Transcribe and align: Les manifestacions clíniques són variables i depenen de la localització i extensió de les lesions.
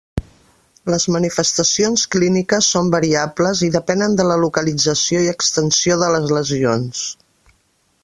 Les 0.93 1.03
manifestacions 1.15 2.05
clíniques 2.15 2.71
són 2.77 2.89
variables 2.97 3.63
i 3.69 3.71
depenen 3.77 4.19
de 4.23 4.27
la 4.33 4.41
localització 4.47 5.25
i 5.27 5.33
extensió 5.37 6.03
de 6.05 6.13
les 6.17 6.35
lesions. 6.39 7.09